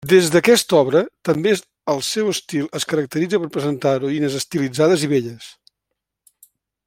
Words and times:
Des 0.11 0.29
d'aquesta 0.35 0.77
obra 0.77 1.01
també 1.29 1.51
el 1.93 2.01
seu 2.07 2.31
estil 2.31 2.65
es 2.79 2.89
caracteritza 2.93 3.41
per 3.43 3.51
presentar 3.59 3.93
heroïnes 3.99 4.39
estilitzades 4.41 5.07
i 5.09 5.13
belles. 5.15 5.51